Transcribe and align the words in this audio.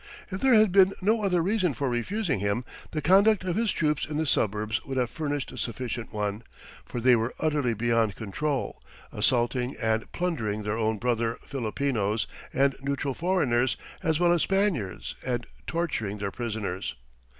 If 0.31 0.41
there 0.41 0.55
had 0.55 0.71
been 0.71 0.93
no 0.99 1.21
other 1.23 1.43
reason 1.43 1.75
for 1.75 1.87
refusing 1.87 2.39
him, 2.39 2.65
the 2.89 3.03
conduct 3.03 3.43
of 3.43 3.55
his 3.55 3.71
troops 3.71 4.03
in 4.03 4.17
the 4.17 4.25
suburbs 4.25 4.83
would 4.83 4.97
have 4.97 5.11
furnished 5.11 5.51
a 5.51 5.59
sufficient 5.59 6.11
one, 6.11 6.41
for 6.85 6.99
they 6.99 7.15
were 7.15 7.35
utterly 7.39 7.75
beyond 7.75 8.15
control, 8.15 8.81
assaulting 9.13 9.75
and 9.77 10.11
plundering 10.11 10.63
their 10.63 10.75
own 10.75 10.97
brother 10.97 11.37
Filipinos 11.45 12.25
and 12.51 12.75
neutral 12.81 13.13
foreigners, 13.13 13.77
as 14.01 14.19
well 14.19 14.33
as 14.33 14.41
Spaniards, 14.41 15.13
and 15.23 15.45
torturing 15.67 16.17
their 16.17 16.31
prisoners. 16.31 16.95